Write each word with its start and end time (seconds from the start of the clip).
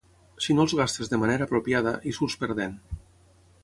Si 0.45 0.55
no 0.59 0.63
els 0.67 0.73
gastes 0.79 1.13
de 1.13 1.21
manera 1.25 1.49
apropiada, 1.49 1.95
hi 2.13 2.17
surts 2.21 2.43
perdent. 2.45 2.79